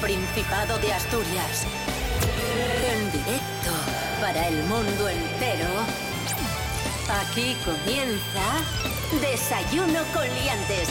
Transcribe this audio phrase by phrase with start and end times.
[0.00, 1.66] Principado de Asturias.
[2.92, 3.72] En directo
[4.20, 5.68] para el mundo entero.
[7.22, 8.42] Aquí comienza
[9.20, 10.88] Desayuno con Liantes.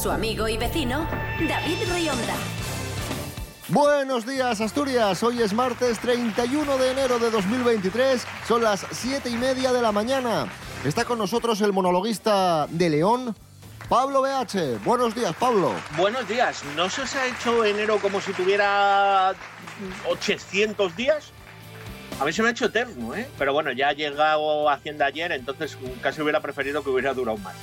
[0.00, 1.06] Su amigo y vecino,
[1.48, 2.34] David Rionda.
[3.68, 5.22] Buenos días, Asturias.
[5.22, 8.26] Hoy es martes 31 de enero de 2023.
[8.46, 10.46] Son las 7 y media de la mañana.
[10.84, 13.34] Está con nosotros el monologuista de León,
[13.90, 14.84] Pablo BH.
[14.84, 15.74] Buenos días, Pablo.
[15.96, 16.62] Buenos días.
[16.76, 19.34] ¿No se os ha hecho enero como si tuviera
[20.08, 21.32] 800 días?
[22.20, 23.28] A mí se me ha hecho eterno, ¿eh?
[23.36, 27.56] Pero bueno, ya ha llegado Hacienda ayer, entonces casi hubiera preferido que hubiera durado más.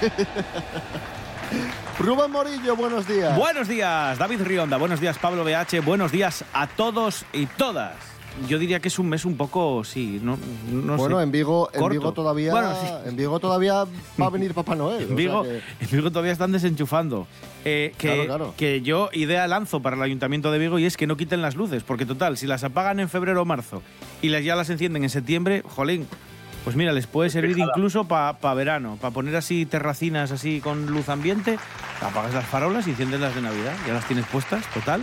[2.00, 3.36] Rubén Morillo, buenos días.
[3.36, 4.76] Buenos días, David Rionda.
[4.76, 5.84] Buenos días, Pablo BH.
[5.84, 8.11] Buenos días a todos y todas.
[8.48, 10.38] Yo diría que es un mes un poco, sí, no,
[10.70, 11.88] no bueno, sé, en Vigo, en.
[11.90, 12.88] Vigo todavía, Bueno, sí.
[13.08, 13.84] en Vigo todavía
[14.20, 15.02] va a venir Papá Noel.
[15.04, 17.26] En o Vigo, sea que- en Vigo todavía están desenchufando.
[17.64, 18.54] Eh, que, Claro, claro.
[18.56, 21.56] que yo idea lanzo para el Ayuntamiento de Vigo y es que no quiten las
[21.56, 23.82] luces, porque total, si las apagan en febrero o marzo
[24.22, 26.06] y las ya las encienden en septiembre, jolín,
[26.64, 27.72] pues mira, les puede servir Fijada.
[27.76, 31.58] incluso para verano, para poner así terracinas así con luz ambiente,
[32.00, 35.02] apagas las farolas y enciendes las de Navidad, ya las tienes puestas, total.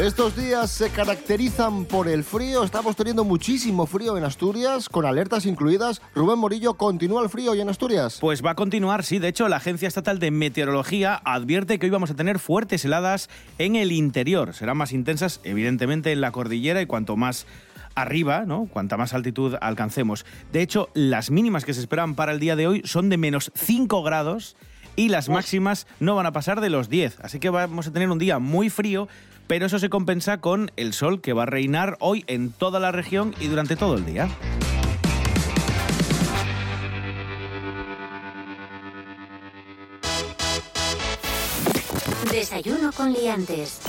[0.00, 2.62] Estos días se caracterizan por el frío.
[2.62, 6.00] Estamos teniendo muchísimo frío en Asturias, con alertas incluidas.
[6.14, 8.18] Rubén Morillo, ¿continúa el frío hoy en Asturias?
[8.20, 9.18] Pues va a continuar, sí.
[9.18, 13.28] De hecho, la Agencia Estatal de Meteorología advierte que hoy vamos a tener fuertes heladas
[13.58, 14.54] en el interior.
[14.54, 17.44] Serán más intensas, evidentemente, en la cordillera y cuanto más
[17.96, 18.66] arriba, ¿no?
[18.66, 20.24] Cuanta más altitud alcancemos.
[20.52, 23.50] De hecho, las mínimas que se esperan para el día de hoy son de menos
[23.56, 24.54] 5 grados
[24.98, 27.20] y las máximas no van a pasar de los 10.
[27.20, 29.06] Así que vamos a tener un día muy frío,
[29.48, 32.92] pero eso se compensa con el sol que va a reinar hoy en toda la
[32.92, 34.28] región y durante todo el día.
[42.30, 43.80] Desayuno con Liantes.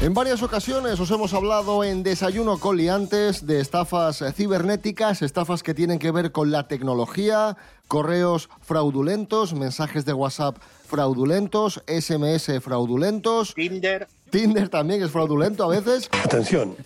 [0.00, 5.72] En varias ocasiones os hemos hablado en Desayuno con Liantes de estafas cibernéticas, estafas que
[5.72, 7.56] tienen que ver con la tecnología,
[7.88, 14.06] correos fraudulentos, mensajes de WhatsApp fraudulentos, SMS fraudulentos, Tinder.
[14.28, 16.10] Tinder también es fraudulento a veces.
[16.24, 16.76] Atención.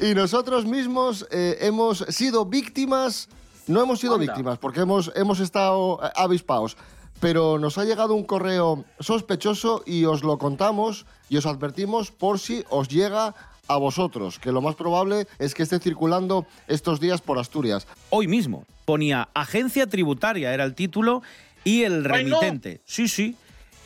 [0.00, 3.28] Y nosotros mismos eh, hemos sido víctimas,
[3.66, 4.26] no hemos sido Anda.
[4.26, 6.76] víctimas porque hemos, hemos estado eh, avispados,
[7.20, 12.38] pero nos ha llegado un correo sospechoso y os lo contamos y os advertimos por
[12.38, 13.34] si os llega
[13.66, 17.86] a vosotros, que lo más probable es que esté circulando estos días por Asturias.
[18.10, 18.66] hoy mismo.
[18.84, 21.22] Ponía Agencia Tributaria, era el título,
[21.64, 22.40] y el ¡Ay, no!
[22.40, 22.82] remitente.
[22.84, 23.36] Sí, sí.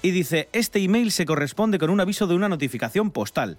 [0.03, 3.59] Y dice, este email se corresponde con un aviso de una notificación postal.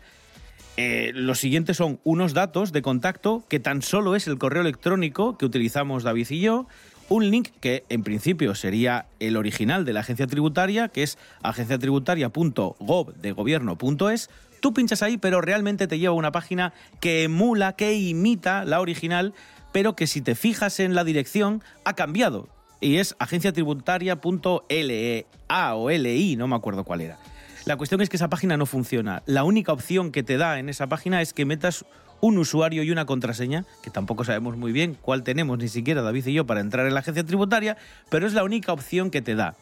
[0.75, 5.38] Eh, los siguientes son unos datos de contacto que tan solo es el correo electrónico
[5.38, 6.68] que utilizamos David y yo,
[7.09, 13.13] un link que en principio sería el original de la agencia tributaria, que es agenciatributaria.gov
[13.15, 14.29] de gobierno.es.
[14.61, 18.79] Tú pinchas ahí, pero realmente te lleva a una página que emula, que imita la
[18.79, 19.33] original,
[19.71, 22.47] pero que si te fijas en la dirección ha cambiado.
[22.81, 27.17] Y es agenciatributaria.lea o LI, no me acuerdo cuál era.
[27.65, 29.21] La cuestión es que esa página no funciona.
[29.25, 31.85] La única opción que te da en esa página es que metas
[32.22, 36.28] un usuario y una contraseña, que tampoco sabemos muy bien cuál tenemos ni siquiera David
[36.28, 37.77] y yo para entrar en la agencia tributaria,
[38.10, 39.56] pero es la única opción que te da.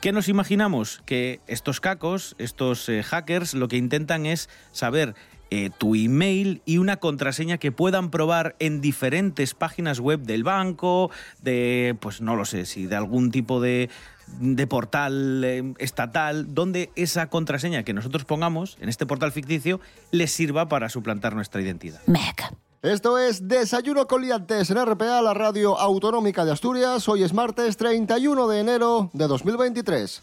[0.00, 1.02] ¿Qué nos imaginamos?
[1.04, 5.14] Que estos cacos, estos eh, hackers, lo que intentan es saber
[5.50, 11.10] eh, tu email y una contraseña que puedan probar en diferentes páginas web del banco,
[11.42, 13.90] de, pues no lo sé, si de algún tipo de,
[14.38, 19.80] de portal eh, estatal, donde esa contraseña que nosotros pongamos en este portal ficticio
[20.10, 22.00] les sirva para suplantar nuestra identidad.
[22.06, 22.52] Mec.
[22.82, 27.06] Esto es Desayuno con Liantes en RPA, la radio autonómica de Asturias.
[27.08, 30.22] Hoy es martes 31 de enero de 2023.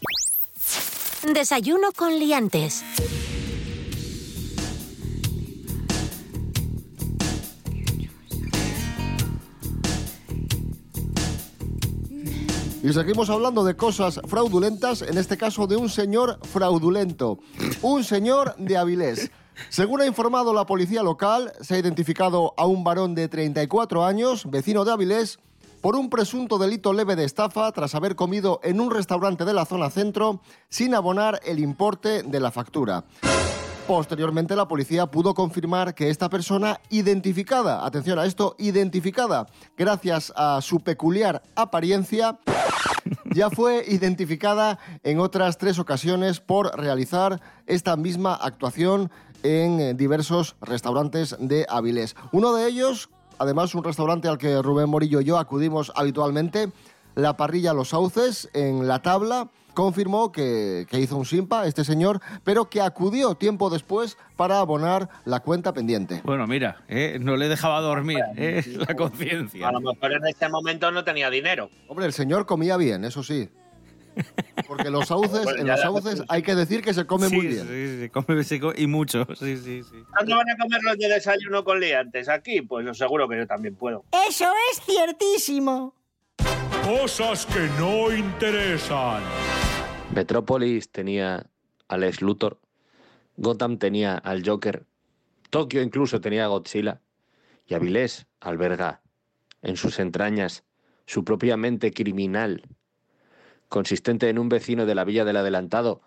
[1.32, 2.82] Desayuno con Liantes.
[12.88, 17.38] Y seguimos hablando de cosas fraudulentas, en este caso de un señor fraudulento,
[17.82, 19.30] un señor de Avilés.
[19.68, 24.50] Según ha informado la policía local, se ha identificado a un varón de 34 años,
[24.50, 25.38] vecino de Avilés,
[25.82, 29.66] por un presunto delito leve de estafa tras haber comido en un restaurante de la
[29.66, 30.40] zona centro
[30.70, 33.04] sin abonar el importe de la factura.
[33.88, 39.46] Posteriormente, la policía pudo confirmar que esta persona identificada, atención a esto, identificada,
[39.78, 42.38] gracias a su peculiar apariencia,
[43.34, 49.10] ya fue identificada en otras tres ocasiones por realizar esta misma actuación
[49.42, 52.14] en eh, diversos restaurantes de Avilés.
[52.30, 53.08] Uno de ellos,
[53.38, 56.70] además un restaurante al que Rubén Morillo y yo acudimos habitualmente,
[57.14, 62.20] la parrilla Los Sauces, en La Tabla, confirmó que, que, hizo un simpa este señor,
[62.44, 66.20] pero que acudió tiempo después para abonar la cuenta pendiente.
[66.24, 69.68] Bueno, mira, eh, no le dejaba dormir eh, la conciencia.
[69.68, 71.70] A lo mejor en este momento no tenía dinero.
[71.86, 73.48] Hombre, el señor comía bien, eso sí.
[74.66, 77.46] Porque los sauces, Bueno, en los sauces hay que decir que se come sí, muy
[77.46, 77.66] bien.
[77.66, 79.96] Sí, sí, come, se co- y mucho, sí, sí, sí.
[80.10, 82.28] ¿Cuándo van a comer los de desayuno con liantes?
[82.28, 84.04] Aquí, pues seguro que yo también puedo.
[84.28, 85.94] Eso es ciertísimo.
[86.88, 89.22] Cosas que no interesan.
[90.14, 91.44] Metrópolis tenía
[91.86, 92.62] al ex Luthor,
[93.36, 94.86] Gotham tenía al Joker,
[95.50, 97.02] Tokio incluso tenía a Godzilla
[97.66, 99.02] y Avilés alberga
[99.60, 100.64] en sus entrañas
[101.04, 102.62] su propia mente criminal,
[103.68, 106.00] consistente en un vecino de la Villa del Adelantado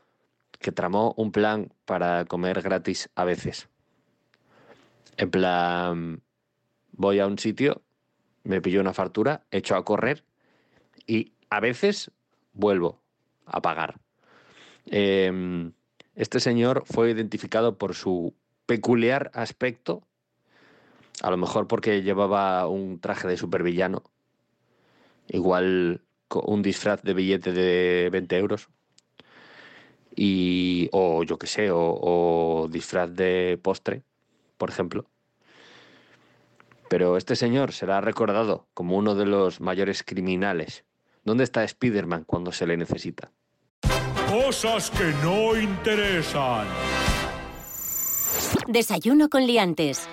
[0.58, 3.70] que tramó un plan para comer gratis a veces.
[5.18, 6.24] En plan,
[6.92, 7.84] voy a un sitio,
[8.44, 10.24] me pillo una fartura, echo a correr
[11.08, 12.12] y a veces
[12.54, 13.02] vuelvo
[13.46, 14.00] a pagar.
[14.86, 15.72] Eh,
[16.16, 20.04] este señor fue identificado por su peculiar aspecto,
[21.22, 24.04] a lo mejor porque llevaba un traje de supervillano,
[25.28, 28.70] igual un disfraz de billete de 20 euros,
[30.16, 34.04] y, o yo qué sé, o disfraz de postre,
[34.58, 35.06] por ejemplo.
[36.90, 40.84] Pero este señor será recordado como uno de los mayores criminales.
[41.24, 43.32] ¿Dónde está Spider-Man cuando se le necesita?
[44.28, 46.66] Cosas que no interesan.
[48.68, 50.08] Desayuno con liantes.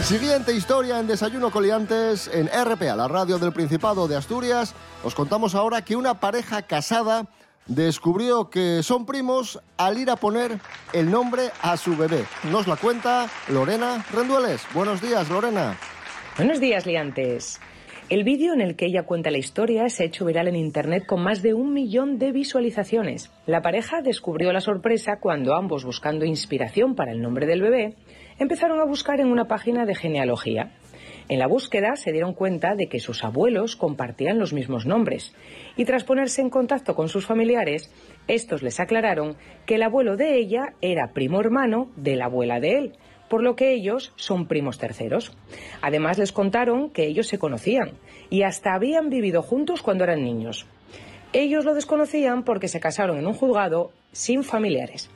[0.00, 4.74] Siguiente historia en Desayuno Coliantes en RPA, la radio del Principado de Asturias.
[5.02, 7.26] Os contamos ahora que una pareja casada
[7.66, 10.60] descubrió que son primos al ir a poner
[10.92, 12.26] el nombre a su bebé.
[12.50, 14.62] Nos la cuenta Lorena Rendueles.
[14.74, 15.78] Buenos días, Lorena.
[16.36, 17.60] Buenos días, liantes.
[18.10, 21.06] El vídeo en el que ella cuenta la historia se ha hecho viral en Internet
[21.06, 23.30] con más de un millón de visualizaciones.
[23.46, 27.94] La pareja descubrió la sorpresa cuando ambos, buscando inspiración para el nombre del bebé,
[28.40, 30.72] empezaron a buscar en una página de genealogía.
[31.28, 35.32] En la búsqueda se dieron cuenta de que sus abuelos compartían los mismos nombres
[35.76, 37.92] y tras ponerse en contacto con sus familiares,
[38.26, 42.78] estos les aclararon que el abuelo de ella era primo hermano de la abuela de
[42.78, 42.92] él,
[43.34, 45.32] por lo que ellos son primos terceros.
[45.82, 47.94] Además les contaron que ellos se conocían
[48.30, 50.66] y hasta habían vivido juntos cuando eran niños.
[51.32, 55.10] Ellos lo desconocían porque se casaron en un juzgado sin familiares.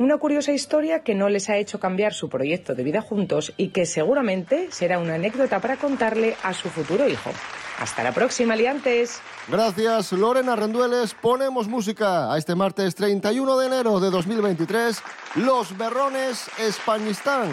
[0.00, 3.68] Una curiosa historia que no les ha hecho cambiar su proyecto de vida juntos y
[3.68, 7.30] que seguramente será una anécdota para contarle a su futuro hijo.
[7.80, 9.22] Hasta la próxima, liantes.
[9.48, 11.14] Gracias, Lorena Rendueles.
[11.14, 15.02] Ponemos música a este martes 31 de enero de 2023.
[15.36, 17.48] Los Berrones Españistán.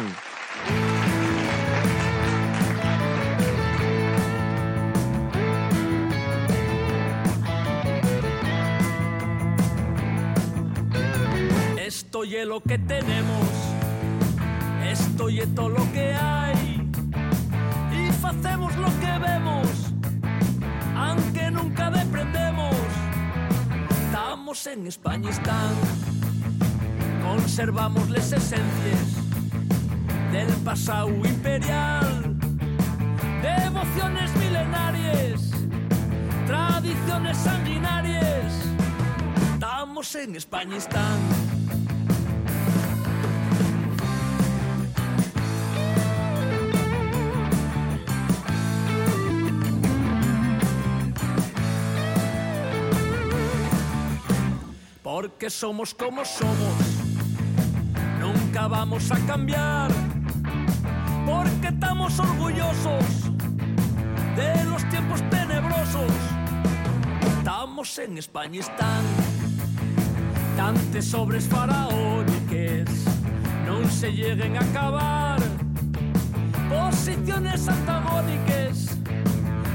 [11.79, 13.47] Esto y es lo que tenemos,
[14.83, 16.91] esto y es todo lo que hay.
[17.93, 19.76] Y hacemos lo que vemos,
[21.57, 22.75] nunca deprendemos.
[24.05, 25.73] Estamos en España, están,
[27.23, 29.07] conservamos las esencias
[30.31, 32.35] del pasado imperial,
[33.41, 35.51] devociones milenarias,
[36.45, 38.53] tradiciones sanguinarias.
[39.53, 41.36] Estamos en España, están.
[55.27, 56.79] Porque somos como somos,
[58.17, 59.91] nunca vamos a cambiar.
[61.25, 63.03] Porque estamos orgullosos
[64.37, 66.13] de los tiempos tenebrosos.
[67.39, 69.03] Estamos en España, están
[70.55, 72.89] tantes sobres faraóniques,
[73.65, 75.39] no se lleguen a acabar.
[76.69, 78.97] Posiciones antagónicas,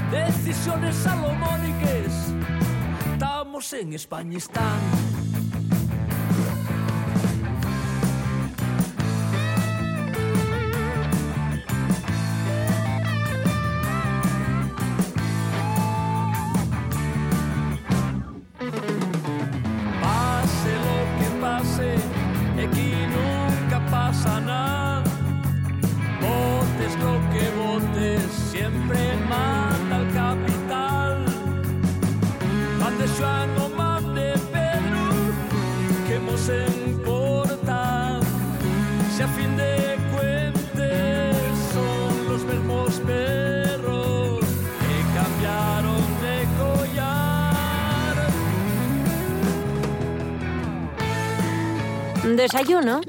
[0.09, 2.33] decisiones salomónicas.
[3.13, 5.12] Estamos en España, están.
[22.63, 24.62] aquí nunca pasa nada.
[52.43, 52.99] Desayuno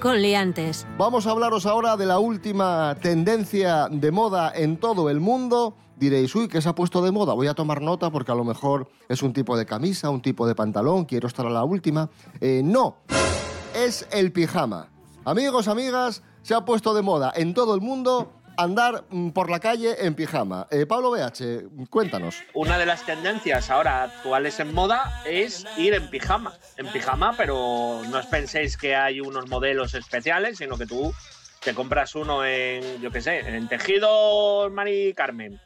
[0.00, 0.86] con liantes.
[0.96, 5.74] Vamos a hablaros ahora de la última tendencia de moda en todo el mundo.
[5.96, 7.34] Diréis, uy, ¿qué se ha puesto de moda?
[7.34, 10.46] Voy a tomar nota porque a lo mejor es un tipo de camisa, un tipo
[10.46, 12.08] de pantalón, quiero estar a la última.
[12.40, 12.98] Eh, no,
[13.74, 14.90] es el pijama.
[15.24, 19.60] Amigos, amigas, se ha puesto de moda en todo el mundo andar mm, por la
[19.60, 20.66] calle en pijama.
[20.70, 22.36] Eh, Pablo BH, cuéntanos.
[22.54, 26.54] Una de las tendencias ahora actuales en moda es ir en pijama.
[26.76, 31.12] En pijama, pero no os penséis que hay unos modelos especiales, sino que tú
[31.62, 35.60] te compras uno en, yo qué sé, en tejido Mari Carmen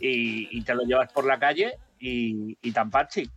[0.00, 3.30] y, te lo llevas por la calle y, y tan pachi.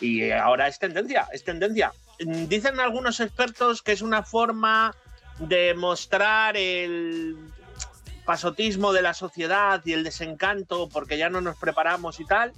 [0.00, 1.92] Y ahora es tendencia, es tendencia.
[2.18, 4.94] Dicen algunos expertos que es una forma
[5.38, 7.36] de mostrar el
[8.24, 12.52] pasotismo de la sociedad y el desencanto porque ya no nos preparamos y tal,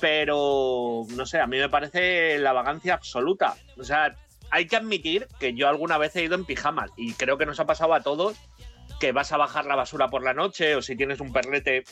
[0.00, 3.56] pero no sé, a mí me parece la vagancia absoluta.
[3.78, 4.14] O sea,
[4.50, 7.60] hay que admitir que yo alguna vez he ido en pijama y creo que nos
[7.60, 8.36] ha pasado a todos
[8.98, 11.84] que vas a bajar la basura por la noche o si tienes un perlete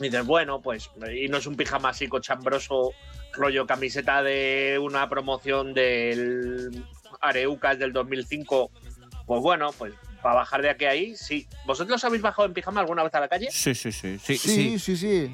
[0.00, 2.92] y dices, bueno, pues, y no es un pijama así cochambroso,
[3.32, 6.84] rollo camiseta de una promoción del
[7.20, 8.70] Areucas del 2005,
[9.26, 11.46] pues bueno, pues para bajar de aquí a ahí, sí.
[11.66, 13.48] ¿Vosotros habéis bajado en pijama alguna vez a la calle?
[13.50, 14.18] Sí, sí, sí.
[14.18, 15.32] Sí, Sí, sí, sí.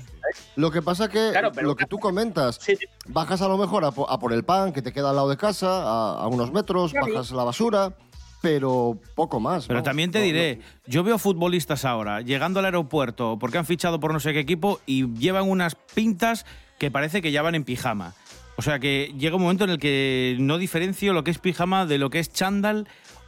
[0.56, 2.86] Lo que pasa que Claro, pero- lo que tú comentas, Sí, sí.
[3.06, 5.28] bajas a lo mejor a, po- a por el pan que te queda al lado
[5.28, 7.92] de casa, a, a unos metros, bajas la basura,
[8.42, 9.66] pero poco más.
[9.66, 9.84] Pero vamos.
[9.86, 14.12] también te No, diré, yo veo futbolistas ahora llegando al aeropuerto porque han fichado por
[14.12, 16.44] no sé qué equipo y llevan unas pintas
[16.78, 18.14] que parece que ya van en pijama.
[18.56, 21.86] O sea que llega un momento en el que no diferencio lo que es pijama
[21.86, 22.86] de lo que es chándal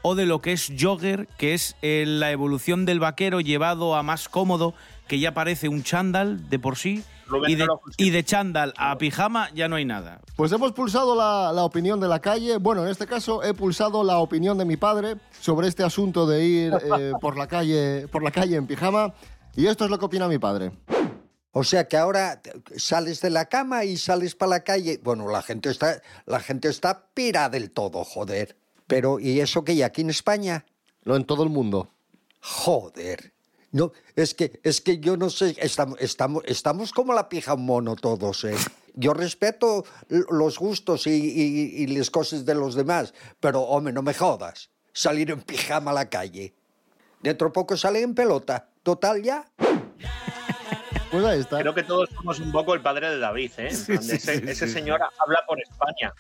[0.08, 4.04] o de lo que es jogger, que es eh, la evolución del vaquero llevado a
[4.04, 4.72] más cómodo,
[5.08, 7.02] que ya parece un chándal de por sí.
[7.48, 10.20] Y de, y chándal a pijama ya no hay nada.
[10.36, 12.58] Pues hemos pulsado la, la opinión de la calle.
[12.58, 16.44] Bueno, en este caso he pulsado la opinión de mi padre sobre este asunto de
[16.44, 19.12] ir eh, por la calle, por la calle en pijama.
[19.56, 20.70] Y esto es lo que opina mi padre.
[21.50, 22.40] O sea que ahora
[22.76, 25.00] sales de la cama y sales para la calle.
[25.02, 28.56] Bueno, la gente está, la gente está pira del todo, joder.
[28.86, 30.64] Pero, ¿y eso que hay aquí en España?
[31.04, 31.90] No en todo el mundo.
[32.40, 33.32] Joder.
[33.72, 37.96] No, es que, es que yo no sé, estamos, estamos, estamos como la pija mono
[37.96, 38.54] todos, ¿eh?
[38.94, 44.00] Yo respeto los gustos y, y- y las cosas de los demás, pero, hombre, no
[44.02, 44.70] me jodas.
[44.92, 46.54] Salir en pijama a la calle.
[47.20, 48.68] Dentro poco sale en pelota.
[48.82, 49.44] Total ya.
[51.10, 51.58] Pues ahí está.
[51.60, 53.74] Creo que todos somos un poco el padre de David, ¿eh?
[53.74, 54.72] Sí, ese sí, ese sí.
[54.72, 56.14] señor habla por España.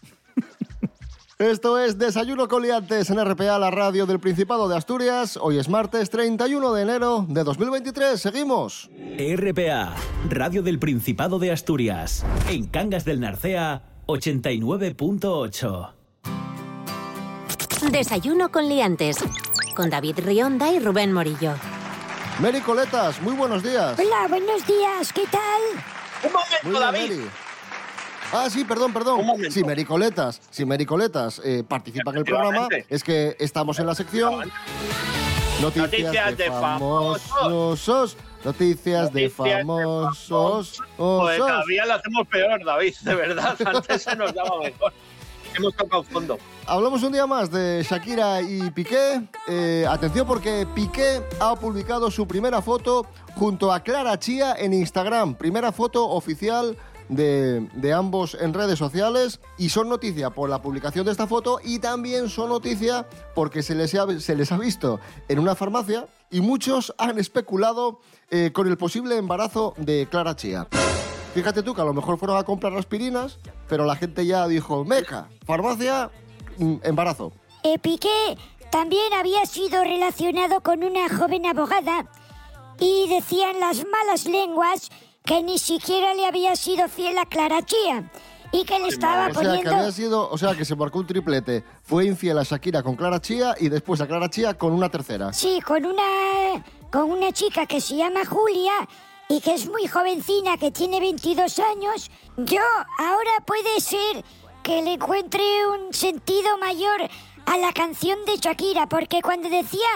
[1.38, 5.36] Esto es Desayuno con Liantes en RPA, la radio del Principado de Asturias.
[5.38, 8.18] Hoy es martes 31 de enero de 2023.
[8.18, 8.88] Seguimos.
[9.18, 9.94] RPA,
[10.30, 12.24] Radio del Principado de Asturias.
[12.48, 15.90] En Cangas del Narcea, 89.8.
[17.92, 19.18] Desayuno con liantes.
[19.74, 21.52] Con David Rionda y Rubén Morillo.
[22.40, 23.98] Mary Coletas, muy buenos días.
[23.98, 25.60] Hola, buenos días, ¿qué tal?
[26.24, 27.10] Un momento, Muy bien, David.
[27.24, 27.30] Mary.
[28.32, 29.22] Ah, sí, perdón, perdón.
[29.50, 34.50] Si Mericoletas, si Mericoletas eh, participa en el programa, es que estamos en la sección
[35.60, 37.22] Noticias, Noticias de, de famosos.
[37.42, 40.82] Noticias de Noticias de famosos.
[40.96, 41.46] Pues osos.
[41.46, 43.56] cada día lo hacemos peor, David, de verdad.
[43.66, 44.92] Antes se nos daba mejor.
[45.56, 46.38] Hemos tocado fondo.
[46.66, 49.22] Hablamos un día más de Shakira y Piqué.
[49.48, 53.06] Eh, atención porque Piqué ha publicado su primera foto
[53.36, 55.34] junto a Clara Chía en Instagram.
[55.34, 56.76] Primera foto oficial
[57.08, 61.78] de, ambos en redes sociales y son noticia por la publicación de esta foto y
[61.78, 66.40] también son noticia porque se les ha, se les ha visto en una farmacia y
[66.40, 70.66] muchos han especulado eh, con el posible embarazo de Clara Chía.
[71.34, 74.84] Fíjate tú que a lo mejor fueron a comprar aspirinas, pero la gente ya dijo,
[74.84, 76.10] meca, farmacia,
[76.58, 77.32] mm, embarazo.
[77.62, 78.38] Eh, Piqué
[78.70, 82.06] también había sido relacionado con una joven abogada
[82.78, 84.90] y decían las malas lenguas
[85.26, 88.08] que ni siquiera le había sido fiel a Clara Chía
[88.52, 89.74] y que le estaba O sea, que poniendo...
[89.74, 91.64] había sido, o sea, que se marcó un triplete.
[91.82, 95.32] Fue infiel a Shakira con Clara Chía y después a Clara Chía con una tercera.
[95.32, 98.72] Sí, con una, con una chica que se llama Julia
[99.28, 102.08] y que es muy jovencina, que tiene 22 años.
[102.36, 102.62] Yo
[102.98, 104.24] ahora puede ser
[104.62, 107.08] que le encuentre un sentido mayor
[107.46, 109.88] a la canción de Shakira, porque cuando decía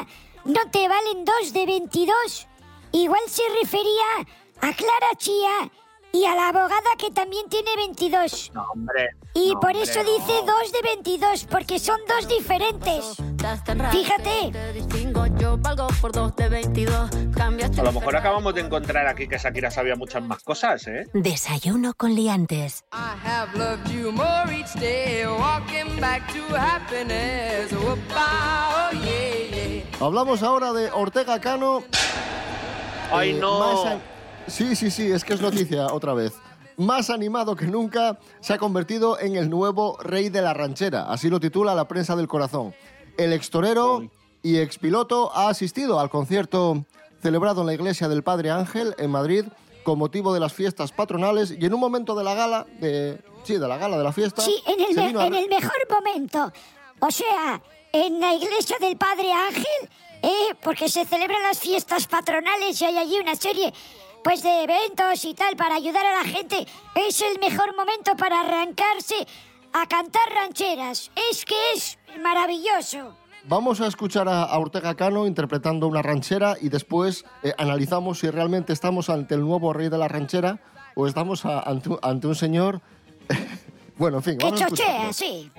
[0.44, 2.49] no te valen dos de 22,
[2.92, 4.26] igual se refería
[4.62, 5.71] a Clara Chía
[6.12, 8.50] y a la abogada que también tiene 22.
[8.55, 9.11] No, hombre.
[9.35, 10.11] Y no, por hombre, eso no.
[10.12, 13.14] dice dos de 22, porque son dos diferentes.
[13.93, 14.50] Fíjate.
[14.52, 17.11] Te distingo, yo valgo por dos de 22.
[17.37, 21.07] Cambiaste A lo mejor acabamos de encontrar aquí que Shakira sabía muchas más cosas, ¿eh?
[21.14, 22.85] Desayuno con liantes.
[22.93, 27.73] I have loved you more each day, walking back to happiness.
[27.73, 29.85] Whoop-ah, yeah, yeah.
[30.00, 31.85] Hablamos ahora de Ortega Cano.
[33.12, 34.00] ¡Ay, Eh, no!
[34.50, 36.33] Sí, sí, sí, es que es noticia otra vez.
[36.76, 41.28] Más animado que nunca, se ha convertido en el nuevo rey de la ranchera, así
[41.28, 42.75] lo titula la prensa del corazón.
[43.19, 44.09] El extorero
[44.42, 46.85] y expiloto ha asistido al concierto
[47.23, 49.45] celebrado en la iglesia del Padre Ángel en Madrid
[49.85, 53.54] con motivo de las fiestas patronales y en un momento de la gala, de, sí,
[53.59, 56.50] de la gala de la fiesta, Sí, en el, me- a- en el mejor momento.
[57.00, 57.61] O sea,
[57.92, 59.88] en la iglesia del Padre Ángel,
[60.23, 60.54] ¿eh?
[60.62, 63.73] porque se celebran las fiestas patronales y hay allí una serie
[64.23, 66.67] pues de eventos y tal para ayudar a la gente.
[67.09, 69.27] Es el mejor momento para arrancarse
[69.73, 71.11] a cantar rancheras.
[71.31, 73.15] Es que es maravilloso.
[73.45, 78.73] Vamos a escuchar a, Ortega Cano interpretando una ranchera y después eh, analizamos si realmente
[78.75, 80.59] estamos ante el nuevo rey de la ranchera
[80.95, 82.83] o estamos a- ante, un- ante un señor...
[83.97, 85.50] bueno, en fin, Que vamos a chochea, sí.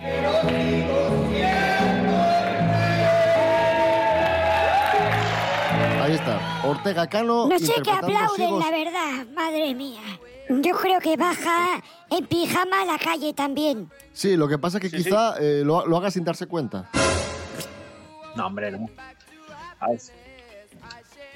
[6.11, 10.01] Ahí está, Ortega Cano No sé qué aplauden, Sigos- la verdad, madre mía.
[10.49, 13.89] Yo creo que baja en pijama a la calle también.
[14.11, 16.89] Sí, lo que pasa es que quizá eh, lo, lo haga sin darse cuenta.
[18.35, 18.89] No, hombre, no.
[19.79, 20.01] A ver.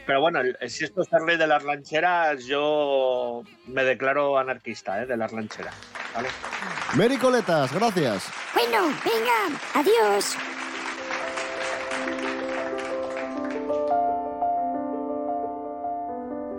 [0.06, 5.06] Pero bueno, si esto es el rey de las rancheras, yo me declaro anarquista, ¿eh?
[5.06, 5.74] De las rancheras,
[6.14, 6.28] ¿vale?
[6.96, 8.26] Mary Coletas, gracias.
[8.54, 10.36] Bueno, venga, adiós.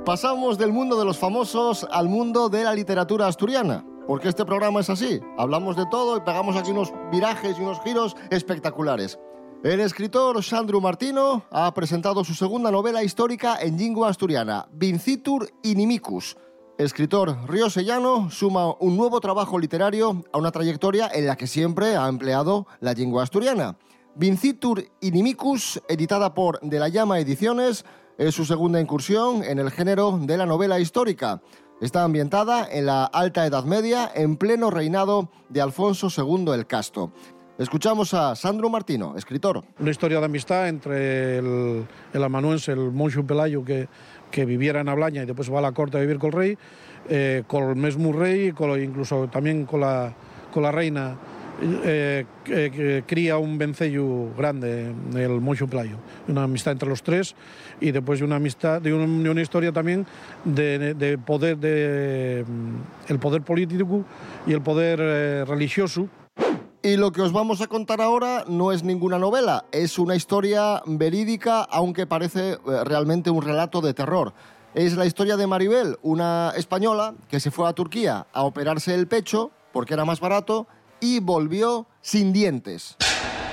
[0.06, 3.84] Pasamos del mundo de los famosos al mundo de la literatura asturiana.
[4.06, 5.18] Porque este programa es así.
[5.36, 9.18] Hablamos de todo y pegamos aquí unos virajes y unos giros espectaculares.
[9.64, 16.36] El escritor Sandro Martino ha presentado su segunda novela histórica en lengua asturiana, Vincitur Inimicus.
[16.78, 21.96] Escritor Río Sellano suma un nuevo trabajo literario a una trayectoria en la que siempre
[21.96, 23.76] ha empleado la lengua asturiana.
[24.14, 27.84] Vincitur Inimicus, editada por De la Llama Ediciones,
[28.18, 31.42] es su segunda incursión en el género de la novela histórica.
[31.80, 37.12] Está ambientada en la Alta Edad Media, en pleno reinado de Alfonso II el Casto.
[37.58, 39.64] Escuchamos a Sandro Martino, escritor.
[39.78, 43.88] Una historia de amistad entre el, amanuense, el monxo Pelayo, que,
[44.30, 46.58] que viviera en Ablaña y después va a la corte a vivir con el rey,
[47.08, 50.14] eh, con el mismo rey, con, incluso también con la,
[50.52, 51.16] con la reina,
[51.62, 55.96] eh, que cría un vencello grande, el monxo Pelayo.
[56.28, 57.34] Una amistad entre los tres
[57.80, 60.06] y después de una amistad, de, un- de una historia también
[60.44, 64.04] de, de poder, de, mm, el poder político
[64.46, 66.08] y el poder eh, religioso
[66.82, 70.82] Y lo que os vamos a contar ahora no es ninguna novela, es una historia
[70.86, 74.32] verídica, aunque parece eh, realmente un relato de terror.
[74.74, 79.08] Es la historia de Maribel, una española que se fue a Turquía a operarse el
[79.08, 80.66] pecho porque era más barato
[81.00, 82.96] y volvió sin dientes.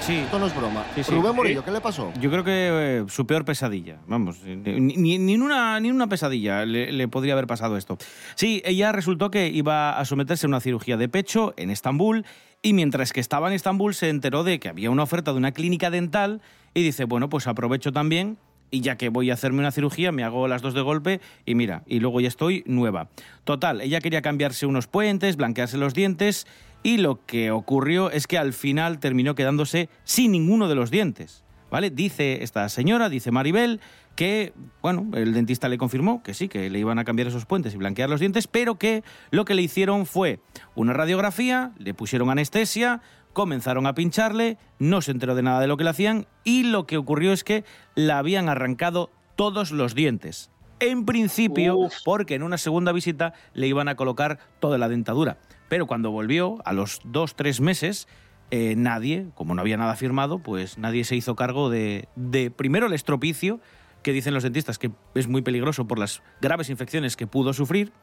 [0.02, 0.16] Sí.
[0.18, 0.86] Esto no es broma.
[0.96, 1.12] Sí, sí.
[1.14, 2.12] Rubén Morillo, ¿qué le pasó?
[2.20, 6.66] Yo creo que eh, su peor pesadilla, vamos, eh, ni, ni, una, ni una pesadilla
[6.66, 7.98] le, le podría haber pasado esto.
[8.36, 12.26] Sí, ella resultó que iba a someterse a una cirugía de pecho en Estambul
[12.62, 15.54] y mientras que estaba en Estambul se enteró de que había una oferta de una
[15.54, 16.42] clínica dental
[16.74, 18.38] y dice, bueno, pues aprovecho también
[18.72, 21.56] y ya que voy a hacerme una cirugía, me hago las dos de golpe y
[21.56, 23.08] mira, y luego ya estoy nueva.
[23.44, 26.48] Total, ella quería cambiarse unos puentes, blanquearse los dientes
[26.84, 31.44] y lo que ocurrió es que al final terminó quedándose sin ninguno de los dientes.
[31.72, 31.90] ¿Vale?
[31.90, 33.80] Dice esta señora, dice Maribel,
[34.16, 37.74] que, bueno, el dentista le confirmó que sí, que le iban a cambiar esos puentes
[37.74, 40.40] y blanquear los dientes, pero que lo que le hicieron fue
[40.76, 43.02] una radiografía, le pusieron anestesia,
[43.34, 46.86] comenzaron a pincharle, no se enteró de nada de lo que le hacían y lo
[46.86, 47.64] que ocurrió es que
[47.96, 50.52] le habían arrancado todos los dientes.
[50.84, 55.38] En principio, porque en una segunda visita le iban a colocar toda la dentadura.
[55.70, 58.10] Pero cuando volvió, a los dos, tres meses,
[58.52, 62.88] eh, nadie, como no había nada firmado, pues nadie se hizo cargo de, de, primero
[62.88, 63.62] el estropicio,
[64.02, 67.94] que dicen los dentistas que es muy peligroso por las graves infecciones que pudo sufrir.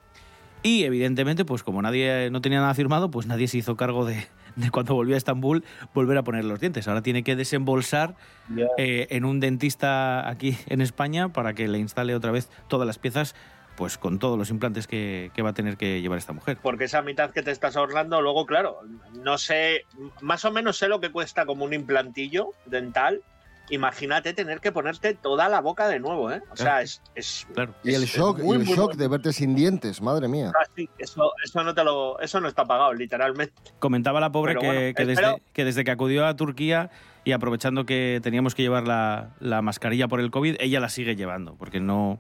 [0.63, 4.27] Y evidentemente, pues como nadie no tenía nada firmado, pues nadie se hizo cargo de,
[4.57, 6.89] de cuando volvió a Estambul volver a poner los dientes.
[6.89, 8.17] Ahora tiene que desembolsar
[8.77, 12.99] eh, en un dentista aquí en España para que le instale otra vez todas las
[12.99, 13.35] piezas
[13.77, 16.59] pues con todos los implantes que, que, va a tener que llevar esta mujer.
[16.61, 18.81] Porque esa mitad que te estás ahorrando, luego, claro,
[19.23, 19.87] no sé,
[20.21, 23.23] más o menos sé lo que cuesta como un implantillo dental,
[23.71, 26.43] imagínate tener que ponerte toda la boca de nuevo, ¿eh?
[26.51, 27.01] O sea, es.
[27.15, 27.47] es
[27.85, 30.53] Y el shock, y el muy shock de verte sin dientes, madre mía.
[30.55, 30.67] Ah,
[30.99, 33.55] eso, eso no te lo, eso no está pagado, literalmente.
[33.79, 36.91] Comentaba la pobre que, bueno, que espero- desde, que desde que acudió a Turquía
[37.25, 41.17] y aprovechando que teníamos que llevar la, la mascarilla por el COVID, ella la sigue
[41.17, 42.19] llevando, porque no,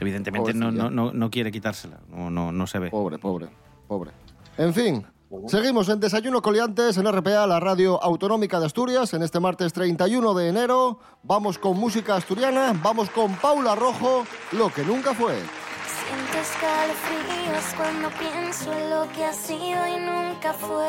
[0.00, 2.90] evidentemente no, no, no, no quiere quitársela, no, no, no se ve.
[2.90, 3.48] Pobre, pobre,
[3.88, 4.10] pobre.
[4.58, 5.06] En fin,
[5.46, 10.34] seguimos en Desayuno Coliantes en RPA, la radio autonómica de Asturias, en este martes 31
[10.34, 10.98] de enero.
[11.22, 15.34] Vamos con música asturiana, vamos con Paula Rojo, lo que nunca fue.
[15.34, 20.88] Siento escalofríos cuando pienso en lo que ha sido y nunca fue.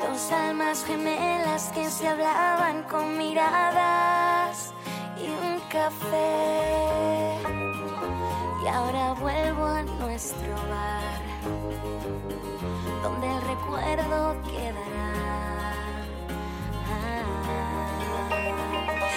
[0.00, 4.72] Dos almas gemelas que se hablaban con miradas
[5.18, 7.75] y un café.
[8.66, 11.22] Y ahora vuelvo a nuestro bar,
[13.00, 15.72] donde el recuerdo quedará.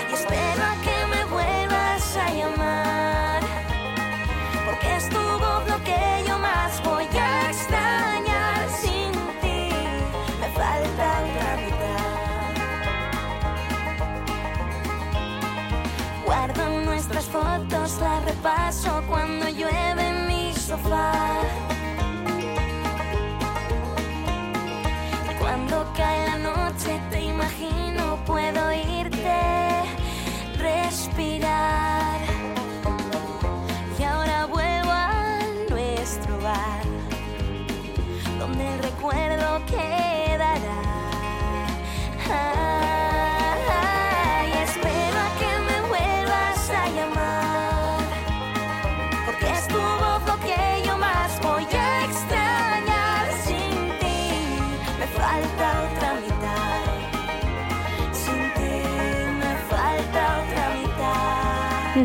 [0.07, 0.65] Y espero
[17.49, 21.11] fotos, las repaso cuando llueve en mi sofá.
[25.39, 26.28] Cuando cae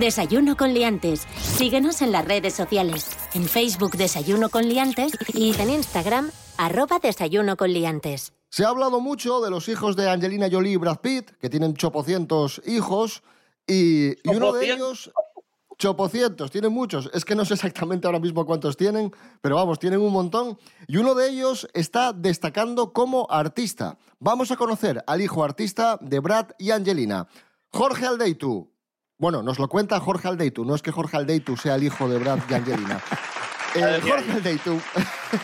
[0.05, 1.27] Desayuno con liantes.
[1.41, 3.09] Síguenos en las redes sociales.
[3.33, 8.35] En Facebook Desayuno con liantes y en Instagram arroba Desayuno con liantes.
[8.51, 11.73] Se ha hablado mucho de los hijos de Angelina Jolie y Brad Pitt, que tienen
[11.73, 13.23] chopocientos hijos,
[13.67, 15.11] y, y uno de ellos...
[15.79, 17.11] Chopocientos, tienen muchos.
[17.15, 20.59] Es que no sé exactamente ahora mismo cuántos tienen, pero vamos, tienen un montón.
[20.87, 23.97] Y uno de ellos está destacando como artista.
[24.19, 27.27] Vamos a conocer al hijo artista de Brad y Angelina,
[27.71, 28.74] Jorge Aldeitu.
[29.17, 32.19] Bueno, nos lo cuenta Jorge Aldeitu, no es que Jorge Aldeitu sea el hijo de
[32.19, 33.01] Brad y Angelina.
[33.77, 34.81] Eh, Jorge Aldeitu.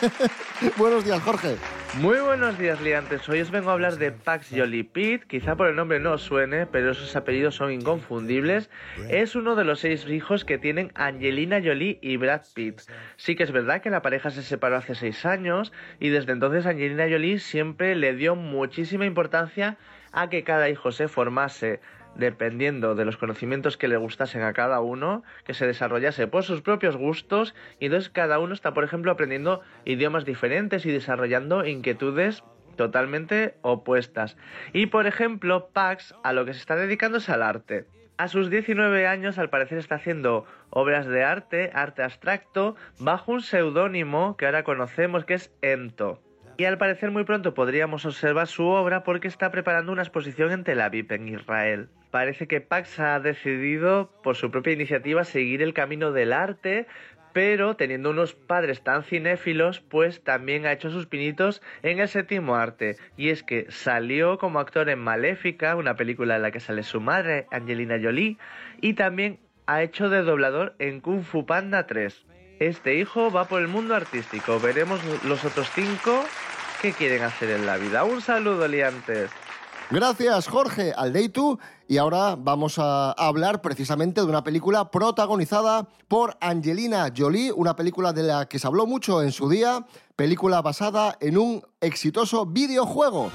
[0.77, 1.57] Buenos días, Jorge.
[1.95, 3.29] Muy buenos días, liantes.
[3.29, 5.25] Hoy os vengo a hablar de Pax Jolie Pitt.
[5.25, 8.71] Quizá por el nombre no os suene, pero sus apellidos son inconfundibles.
[9.09, 12.83] Es uno de los seis hijos que tienen Angelina Jolie y Brad Pitt.
[13.17, 16.67] Sí que es verdad que la pareja se separó hace seis años y desde entonces
[16.67, 19.77] Angelina Jolie siempre le dio muchísima importancia
[20.13, 21.81] a que cada hijo se formase
[22.15, 26.63] dependiendo de los conocimientos que le gustasen a cada uno, que se desarrollase por sus
[26.63, 32.45] propios gustos y entonces cada uno está, por ejemplo, aprendiendo idiomas diferentes y desarrollando inquietudes
[32.77, 34.37] totalmente opuestas.
[34.73, 37.87] Y por ejemplo, Pax a lo que se está dedicando es al arte.
[38.17, 43.41] A sus 19 años al parecer está haciendo obras de arte, arte abstracto, bajo un
[43.41, 46.21] seudónimo que ahora conocemos que es Ento.
[46.61, 50.63] Y al parecer muy pronto podríamos observar su obra porque está preparando una exposición en
[50.63, 51.89] Tel Aviv, en Israel.
[52.11, 56.87] Parece que Pax ha decidido, por su propia iniciativa, seguir el camino del arte,
[57.33, 62.57] pero teniendo unos padres tan cinéfilos, pues también ha hecho sus pinitos en el séptimo
[62.57, 62.97] arte.
[63.17, 67.01] Y es que salió como actor en Maléfica, una película en la que sale su
[67.01, 68.37] madre, Angelina Jolie,
[68.83, 72.27] y también ha hecho de doblador en Kung Fu Panda 3.
[72.61, 74.61] Este hijo va por el mundo artístico.
[74.61, 76.25] Veremos los otros cinco
[76.83, 78.05] qué quieren hacer en la vida.
[78.05, 79.31] Un saludo, liantes.
[79.89, 81.59] Gracias, Jorge Aldeitu.
[81.89, 88.13] Y ahora vamos a hablar precisamente de una película protagonizada por Angelina Jolie, una película
[88.13, 93.31] de la que se habló mucho en su día, película basada en un exitoso videojuego.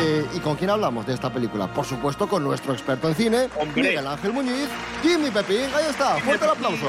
[0.00, 1.72] Eh, ¿Y con quién hablamos de esta película?
[1.72, 3.82] Por supuesto, con nuestro experto en cine, Hombre.
[3.82, 4.68] Miguel Ángel Muñiz,
[5.00, 5.70] Jimmy Pepín.
[5.76, 6.86] Ahí está, fuerte el aplauso.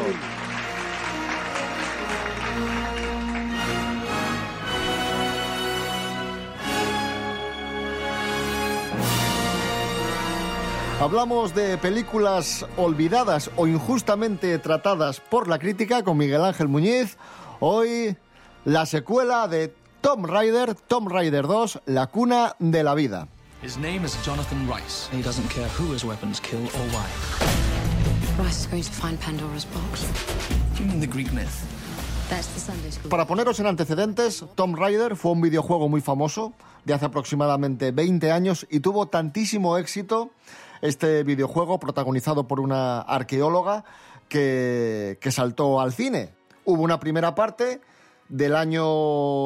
[10.99, 17.17] Hablamos de películas olvidadas o injustamente tratadas por la crítica con Miguel Ángel Muñiz.
[17.60, 18.17] Hoy
[18.65, 23.27] la secuela de Tomb Raider, Tomb Raider 2, La cuna de la vida.
[23.62, 25.07] His name is Jonathan Rice.
[25.15, 27.05] He doesn't care who his weapons kill or why.
[28.43, 30.03] Rice is going to find Pandora's box.
[30.75, 31.63] Do you mean the Greek myth?
[32.27, 33.10] That's the Sunday school.
[33.10, 36.53] Para poneros en antecedentes, Tomb Raider fue un videojuego muy famoso
[36.86, 40.31] de hace aproximadamente 20 años y tuvo tantísimo éxito
[40.81, 43.83] este videojuego protagonizado por una arqueóloga
[44.29, 46.29] que, que saltó al cine.
[46.65, 47.79] Hubo una primera parte
[48.29, 48.83] del año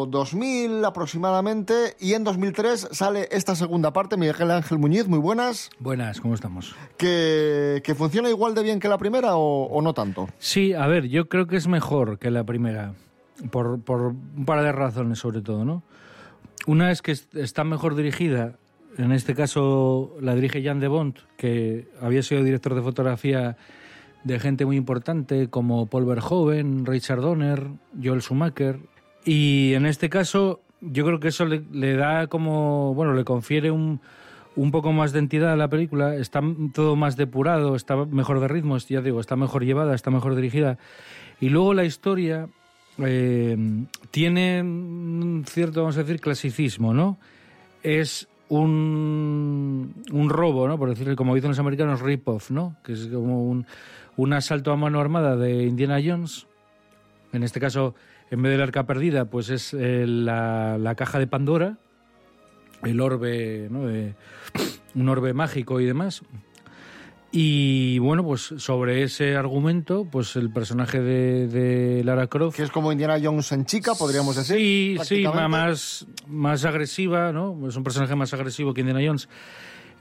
[0.07, 6.19] 2000 aproximadamente y en 2003 sale esta segunda parte, Miguel Ángel Muñiz, muy buenas, Buenas,
[6.19, 6.75] ¿cómo estamos?
[6.97, 10.29] que, que funciona igual de bien que la primera o, o no tanto.
[10.39, 12.93] Sí, a ver, yo creo que es mejor que la primera,
[13.51, 15.83] por, por un par de razones sobre todo, ¿no?
[16.65, 18.55] Una es que est- está mejor dirigida,
[18.97, 23.58] en este caso la dirige Jan de Bont, que había sido director de fotografía
[24.23, 27.67] de gente muy importante como Paul Verhoeven, Richard Donner,
[28.01, 28.80] Joel Schumacher,
[29.25, 33.71] y en este caso yo creo que eso le, le da como, bueno, le confiere
[33.71, 34.01] un,
[34.56, 36.41] un poco más de entidad a la película, está
[36.73, 40.77] todo más depurado, está mejor de ritmos, ya digo, está mejor llevada, está mejor dirigida.
[41.39, 42.47] Y luego la historia
[42.97, 43.58] eh,
[44.12, 47.17] tiene un cierto, vamos a decir, clasicismo, ¿no?
[47.84, 48.27] Es
[48.59, 50.77] un, un robo, ¿no?
[50.77, 52.75] Por decirlo como dicen los americanos, rip-off, ¿no?
[52.83, 53.65] Que es como un,
[54.17, 56.47] un asalto a mano armada de Indiana Jones.
[57.31, 57.95] En este caso,
[58.29, 61.77] en vez del arca perdida, pues es eh, la, la caja de Pandora,
[62.83, 63.87] el orbe, ¿no?
[63.87, 64.15] De-
[64.95, 66.21] un orbe mágico y demás.
[67.33, 72.57] Y bueno, pues sobre ese argumento, pues el personaje de, de Lara Croft.
[72.57, 74.57] Que es como Indiana Jones en chica, podríamos decir.
[74.57, 77.69] Sí, sí, más, más agresiva, ¿no?
[77.69, 79.29] Es un personaje más agresivo que Indiana Jones.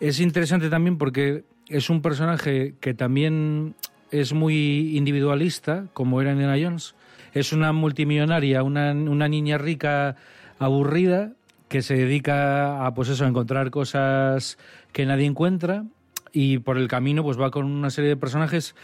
[0.00, 3.76] Es interesante también porque es un personaje que también
[4.10, 6.96] es muy individualista, como era Indiana Jones.
[7.32, 10.16] Es una multimillonaria, una, una niña rica
[10.58, 11.34] aburrida
[11.68, 14.58] que se dedica a, pues eso, a encontrar cosas
[14.92, 15.84] que nadie encuentra
[16.32, 18.74] y por el camino pues va con una serie de personajes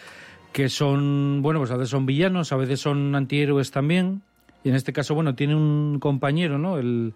[0.52, 4.22] que son, bueno, pues a veces son villanos, a veces son antihéroes también.
[4.64, 6.78] Y en este caso, bueno, tiene un compañero, ¿no?
[6.78, 7.12] El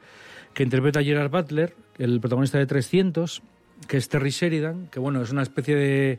[0.52, 3.42] que interpreta a Gerard Butler, el protagonista de 300,
[3.88, 6.18] que es Terry Sheridan, que bueno, es una especie de,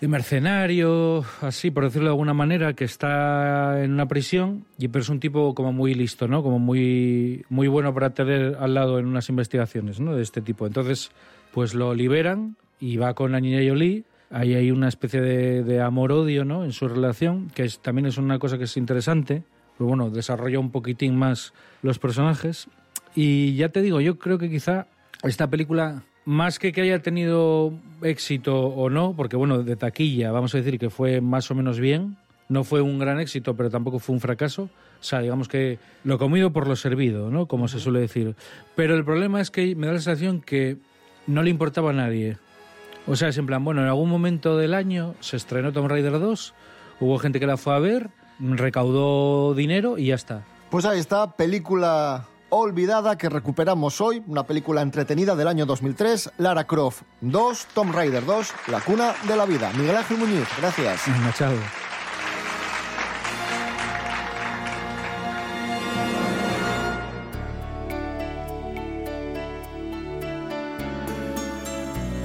[0.00, 5.02] de mercenario, así por decirlo de alguna manera, que está en una prisión, y pero
[5.02, 6.42] es un tipo como muy listo, ¿no?
[6.42, 10.14] Como muy, muy bueno para tener al lado en unas investigaciones, ¿no?
[10.14, 10.66] De este tipo.
[10.66, 11.10] Entonces,
[11.52, 14.04] pues lo liberan y va con la niña Jolie.
[14.30, 16.64] Ahí hay una especie de, de amor-odio, ¿no?
[16.64, 19.42] En su relación, que es, también es una cosa que es interesante.
[19.76, 22.68] Pero bueno, desarrolla un poquitín más los personajes.
[23.14, 24.86] Y ya te digo, yo creo que quizá
[25.22, 30.54] esta película, más que que haya tenido éxito o no, porque bueno, de taquilla, vamos
[30.54, 32.16] a decir que fue más o menos bien,
[32.48, 34.64] no fue un gran éxito, pero tampoco fue un fracaso.
[34.64, 37.46] O sea, digamos que lo comido por lo servido, ¿no?
[37.46, 38.34] Como se suele decir.
[38.76, 40.76] Pero el problema es que me da la sensación que
[41.26, 42.36] no le importaba a nadie.
[43.06, 46.18] O sea, es en plan, bueno, en algún momento del año se estrenó Tomb Raider
[46.18, 46.54] 2,
[47.00, 50.44] hubo gente que la fue a ver, recaudó dinero y ya está.
[50.70, 56.64] Pues ahí está, película olvidada que recuperamos hoy, una película entretenida del año 2003, Lara
[56.64, 59.72] Croft 2, Tomb Raider 2, La cuna de la vida.
[59.76, 61.02] Miguel Ángel Muñiz, gracias.
[61.06, 61.32] Venga,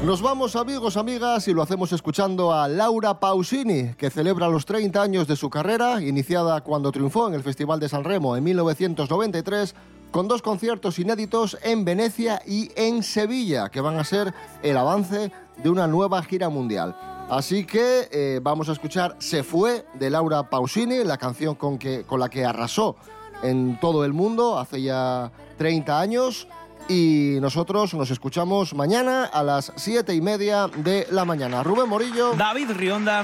[0.05, 5.01] Nos vamos amigos, amigas, y lo hacemos escuchando a Laura Pausini, que celebra los 30
[5.01, 9.73] años de su carrera, iniciada cuando triunfó en el Festival de San Remo en 1993,
[10.11, 15.31] con dos conciertos inéditos en Venecia y en Sevilla, que van a ser el avance
[15.57, 16.95] de una nueva gira mundial.
[17.27, 22.03] Así que eh, vamos a escuchar Se fue de Laura Pausini, la canción con, que,
[22.03, 22.95] con la que arrasó
[23.41, 26.47] en todo el mundo hace ya 30 años.
[26.87, 31.63] Y nosotros nos escuchamos mañana a las siete y media de la mañana.
[31.63, 32.33] Rubén Morillo.
[32.33, 33.23] David Rionda.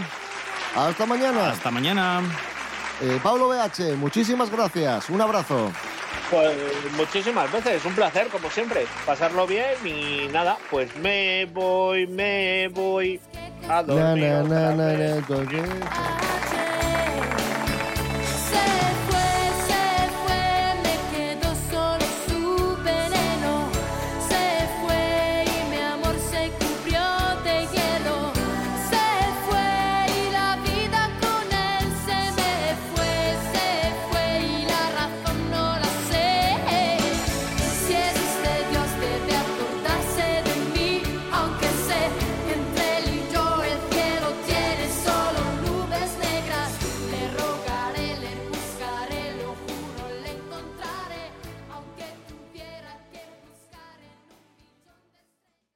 [0.75, 1.51] Hasta mañana.
[1.51, 2.21] Hasta mañana.
[3.01, 5.09] Eh, Pablo BH, muchísimas gracias.
[5.09, 5.71] Un abrazo.
[6.29, 6.55] Pues
[6.95, 13.19] muchísimas veces, un placer como siempre, pasarlo bien y nada, pues me voy, me voy
[13.67, 14.23] a Na, dormir.
[14.23, 14.93] na, na, otra na,